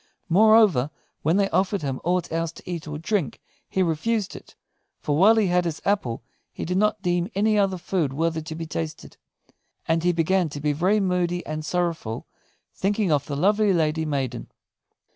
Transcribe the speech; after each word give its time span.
Moreover, 0.29 0.89
when 1.21 1.37
they 1.37 1.47
offered 1.51 1.83
him 1.83 2.01
aught 2.03 2.31
else 2.31 2.51
to 2.53 2.67
eat 2.67 2.87
or 2.87 2.97
drink 2.97 3.39
he 3.69 3.83
refused 3.83 4.35
it; 4.35 4.55
for 4.99 5.15
while 5.15 5.35
he 5.35 5.45
had 5.45 5.63
his 5.65 5.79
apple 5.85 6.23
he 6.51 6.65
did 6.65 6.77
not 6.79 7.03
deem 7.03 7.29
any 7.35 7.55
other 7.55 7.77
food 7.77 8.11
worthy 8.11 8.41
to 8.41 8.55
be 8.55 8.65
tasted. 8.65 9.17
And 9.87 10.03
he 10.03 10.11
began 10.11 10.49
to 10.49 10.59
be 10.59 10.73
very 10.73 10.99
moody 10.99 11.45
and 11.45 11.63
sorrowful, 11.63 12.25
thinking 12.73 13.11
of 13.11 13.27
the 13.27 13.35
lovely 13.35 13.71
fairy 13.71 14.05
maiden. 14.05 14.47